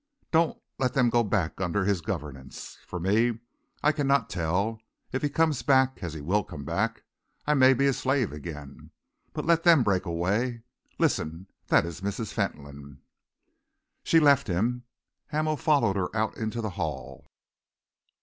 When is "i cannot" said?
3.83-4.31